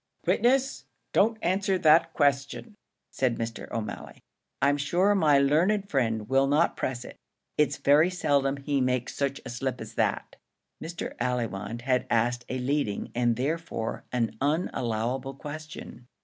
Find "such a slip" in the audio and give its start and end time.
9.13-9.79